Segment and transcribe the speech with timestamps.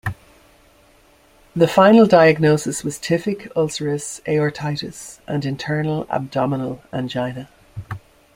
[1.55, 7.49] The final diagnosis was "typhic ulcerous aortitis and internal abdominal angina".